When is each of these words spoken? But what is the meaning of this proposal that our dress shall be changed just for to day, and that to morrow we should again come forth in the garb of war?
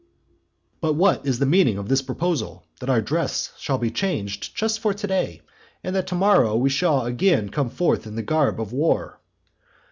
But 0.79 0.93
what 0.93 1.27
is 1.27 1.37
the 1.37 1.45
meaning 1.45 1.77
of 1.77 1.87
this 1.87 2.01
proposal 2.01 2.65
that 2.79 2.89
our 2.89 3.03
dress 3.03 3.53
shall 3.59 3.77
be 3.77 3.91
changed 3.91 4.55
just 4.57 4.79
for 4.79 4.95
to 4.95 5.05
day, 5.05 5.43
and 5.83 5.95
that 5.95 6.07
to 6.07 6.15
morrow 6.15 6.57
we 6.57 6.69
should 6.71 7.03
again 7.03 7.49
come 7.49 7.69
forth 7.69 8.07
in 8.07 8.15
the 8.15 8.23
garb 8.23 8.59
of 8.59 8.73
war? 8.73 9.21